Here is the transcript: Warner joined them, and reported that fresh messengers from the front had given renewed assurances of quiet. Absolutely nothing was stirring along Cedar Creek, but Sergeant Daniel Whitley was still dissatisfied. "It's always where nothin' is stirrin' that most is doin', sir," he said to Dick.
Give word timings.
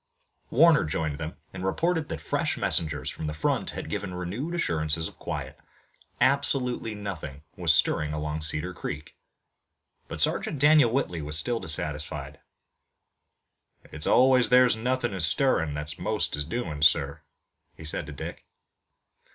Warner 0.49 0.83
joined 0.83 1.19
them, 1.19 1.37
and 1.53 1.63
reported 1.63 2.09
that 2.09 2.19
fresh 2.19 2.57
messengers 2.57 3.11
from 3.11 3.27
the 3.27 3.35
front 3.35 3.69
had 3.69 3.87
given 3.87 4.15
renewed 4.15 4.55
assurances 4.55 5.07
of 5.07 5.19
quiet. 5.19 5.59
Absolutely 6.19 6.95
nothing 6.95 7.43
was 7.55 7.71
stirring 7.71 8.11
along 8.11 8.41
Cedar 8.41 8.73
Creek, 8.73 9.15
but 10.07 10.19
Sergeant 10.19 10.57
Daniel 10.57 10.89
Whitley 10.91 11.21
was 11.21 11.37
still 11.37 11.59
dissatisfied. 11.59 12.39
"It's 13.91 14.07
always 14.07 14.49
where 14.49 14.67
nothin' 14.75 15.13
is 15.13 15.27
stirrin' 15.27 15.75
that 15.75 15.99
most 15.99 16.35
is 16.35 16.45
doin', 16.45 16.81
sir," 16.81 17.21
he 17.77 17.83
said 17.83 18.07
to 18.07 18.11
Dick. 18.11 18.43